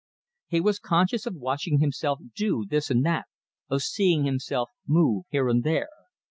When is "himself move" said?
4.25-5.25